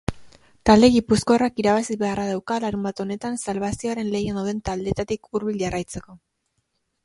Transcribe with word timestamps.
Talde 0.69 0.87
gipuzkoarrak 0.95 1.61
irabazi 1.63 1.97
beharra 2.05 2.23
dauka 2.31 2.57
larunbat 2.65 3.03
honetan 3.05 3.39
salbazioaren 3.45 4.11
lehian 4.17 4.43
dauden 4.43 4.65
taldeetatik 4.71 5.33
hurbil 5.33 5.65
jarraitzeko. 5.65 6.21